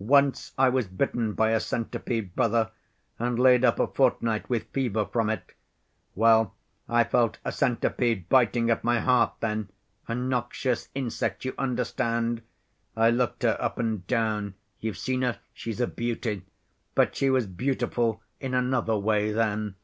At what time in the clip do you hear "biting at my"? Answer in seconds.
8.28-9.00